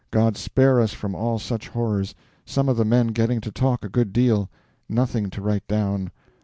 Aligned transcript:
God 0.09 0.35
spare 0.35 0.81
us 0.81 0.93
from 0.93 1.13
all 1.13 1.37
such 1.37 1.67
horrors! 1.67 2.15
Some 2.43 2.67
of 2.69 2.75
the 2.75 2.83
men 2.83 3.09
getting 3.09 3.39
to 3.41 3.51
talk 3.51 3.85
a 3.85 3.87
good 3.87 4.11
deal. 4.11 4.49
Nothing 4.89 5.29
to 5.29 5.43
write 5.43 5.67
down. 5.67 6.09